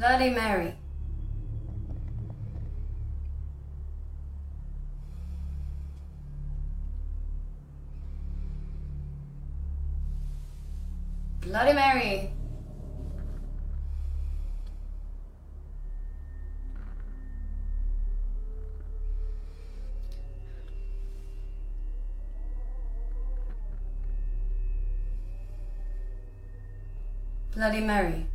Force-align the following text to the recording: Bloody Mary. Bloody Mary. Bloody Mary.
Bloody 0.00 0.30
Mary. 0.30 0.74
Bloody 11.42 11.72
Mary. 11.74 12.32
Bloody 27.54 27.80
Mary. 27.82 28.26